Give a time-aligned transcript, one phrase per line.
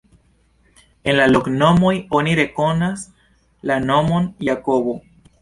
[1.11, 1.91] En la loknomoj
[2.21, 3.05] oni rekonas
[3.73, 4.99] la nomon Jakobo.